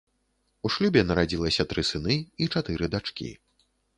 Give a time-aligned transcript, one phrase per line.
[0.67, 3.29] У шлюбе нарадзілася тры сыны і чатыры дачкі.